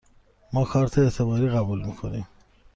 [0.53, 2.27] ما کارت اعتباری قبول می کنیم.